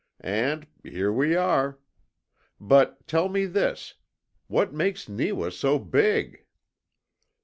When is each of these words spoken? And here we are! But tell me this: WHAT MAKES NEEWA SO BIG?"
And 0.23 0.65
here 0.81 1.13
we 1.13 1.35
are! 1.35 1.77
But 2.59 3.05
tell 3.05 3.29
me 3.29 3.45
this: 3.45 3.93
WHAT 4.47 4.73
MAKES 4.73 5.07
NEEWA 5.09 5.51
SO 5.51 5.77
BIG?" 5.77 6.43